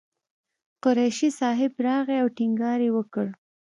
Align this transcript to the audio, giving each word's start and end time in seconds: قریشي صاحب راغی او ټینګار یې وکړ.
قریشي 0.83 1.29
صاحب 1.39 1.73
راغی 1.85 2.17
او 2.23 2.27
ټینګار 2.37 2.79
یې 2.85 2.91
وکړ. 2.97 3.27